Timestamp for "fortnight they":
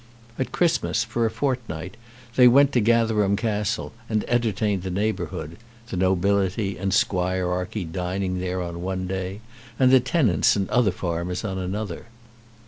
1.29-2.47